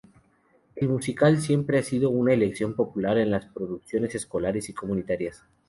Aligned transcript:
El 0.75 0.89
musical 0.89 1.39
siempre 1.39 1.77
ha 1.77 1.83
sido 1.83 2.09
una 2.09 2.33
elección 2.33 2.75
popular 2.75 3.19
en 3.19 3.29
las 3.29 3.45
producciones 3.45 4.15
escolares 4.15 4.67
y 4.69 4.73
comunitarias. 4.73 5.43